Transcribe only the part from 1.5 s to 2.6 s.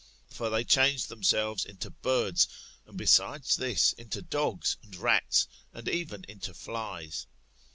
into birds,